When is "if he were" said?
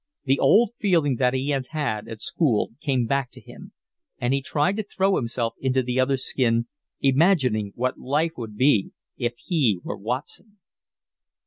9.17-9.95